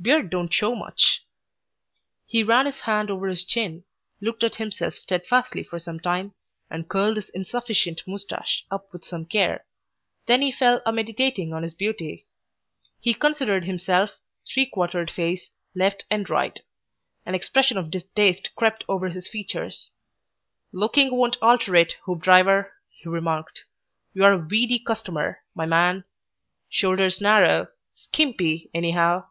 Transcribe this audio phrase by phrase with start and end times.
[0.00, 1.24] Beard don't show much."
[2.24, 3.82] He ran his hand over his chin,
[4.20, 6.34] looked at himself steadfastly for some time,
[6.70, 9.66] and curled his insufficient moustache up with some care.
[10.26, 12.28] Then he fell a meditating on his beauty.
[13.00, 14.12] He considered himself,
[14.46, 16.60] three quarter face, left and right.
[17.26, 19.90] An expression of distaste crept over his features.
[20.70, 23.64] "Looking won't alter it, Hoopdriver," he remarked.
[24.14, 26.04] "You're a weedy customer, my man.
[26.70, 27.66] Shoulders narrow.
[27.92, 29.24] Skimpy, anyhow."